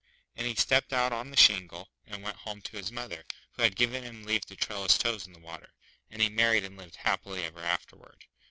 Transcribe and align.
And 0.35 0.47
he 0.47 0.55
stepped 0.55 0.93
out 0.93 1.13
on 1.13 1.29
the 1.29 1.37
shingle, 1.37 1.91
and 2.07 2.23
went 2.23 2.37
home 2.37 2.63
to 2.63 2.75
his 2.77 2.91
mother, 2.91 3.23
who 3.51 3.61
had 3.61 3.75
given 3.75 4.01
him 4.03 4.23
leave 4.23 4.43
to 4.47 4.55
trail 4.55 4.81
his 4.81 4.97
toes 4.97 5.27
in 5.27 5.33
the 5.33 5.37
water; 5.39 5.73
and 6.09 6.19
he 6.19 6.27
married 6.27 6.63
and 6.63 6.75
lived 6.75 6.95
happily 6.95 7.43
ever 7.45 7.59
afterward. 7.63 8.25